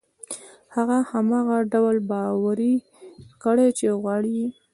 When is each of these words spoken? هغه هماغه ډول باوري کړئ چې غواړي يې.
هغه 0.75 0.97
هماغه 1.11 1.57
ډول 1.71 1.97
باوري 2.09 2.75
کړئ 3.43 3.67
چې 3.77 3.85
غواړي 4.01 4.31
يې. 4.39 4.47